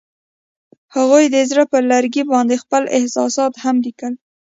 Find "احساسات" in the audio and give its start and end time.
2.97-3.53